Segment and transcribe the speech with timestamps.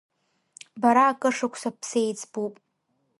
[0.81, 2.55] Бара акыршықәса бсеиҵбуп…